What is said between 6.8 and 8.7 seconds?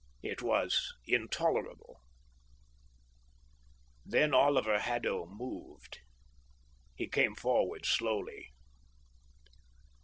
He came forward slowly.